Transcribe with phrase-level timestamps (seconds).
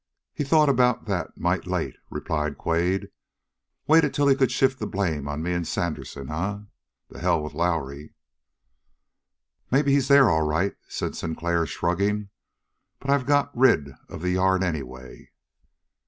[0.33, 3.09] '""He thought about that might late," replied Quade.
[3.85, 6.57] "Waited till he could shift the blame on me and Sandersen, eh?
[7.13, 8.15] To hell with Lowrie!"
[9.69, 12.29] "Maybe he's there, all right," said Sinclair, shrugging.
[12.99, 15.29] "But I've got rid of the yarn, anyway."